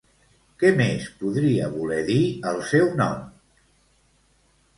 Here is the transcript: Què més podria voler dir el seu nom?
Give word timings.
Què 0.61 0.69
més 0.79 1.03
podria 1.19 1.67
voler 1.75 1.99
dir 2.07 2.17
el 2.53 2.59
seu 2.71 2.89
nom? 3.03 3.21